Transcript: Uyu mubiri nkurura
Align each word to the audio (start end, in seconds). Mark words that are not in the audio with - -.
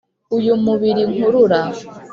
Uyu 0.37 0.53
mubiri 0.63 1.03
nkurura 1.11 1.61